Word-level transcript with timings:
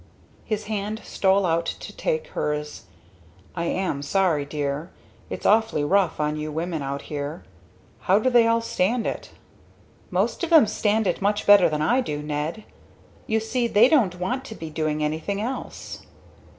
His 0.43 0.63
hand 0.63 0.99
stole 1.05 1.45
out 1.45 1.67
to 1.67 1.95
take 1.95 2.29
hers. 2.29 2.85
"I 3.55 3.65
am 3.65 4.01
sorry, 4.01 4.45
dear. 4.45 4.89
It's 5.29 5.45
awfully 5.45 5.83
rough 5.83 6.19
on 6.19 6.37
you 6.37 6.51
women 6.51 6.81
out 6.81 7.03
here. 7.03 7.43
How 7.99 8.17
do 8.17 8.31
they 8.31 8.47
all 8.47 8.61
stand 8.61 9.05
it?" 9.05 9.29
"Most 10.09 10.43
of 10.43 10.49
them 10.49 10.65
stand 10.65 11.05
it 11.05 11.21
much 11.21 11.45
better 11.45 11.69
than 11.69 11.83
I 11.83 12.01
do, 12.01 12.23
Ned. 12.23 12.63
You 13.27 13.39
see 13.39 13.67
they 13.67 13.87
don't 13.87 14.19
want 14.19 14.43
to 14.45 14.55
be 14.55 14.71
doing 14.71 15.03
anything 15.03 15.39
else." 15.39 16.01